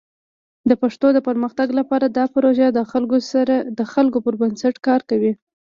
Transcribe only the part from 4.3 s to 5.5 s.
بنسټ کار کوي.